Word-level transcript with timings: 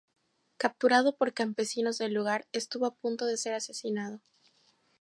Capturado 0.57 1.15
por 1.15 1.31
campesinos 1.31 1.99
del 1.99 2.11
lugar, 2.15 2.47
estuvo 2.53 2.87
a 2.87 2.95
punto 2.95 3.27
de 3.27 3.37
ser 3.37 3.53
asesinado. 3.53 4.19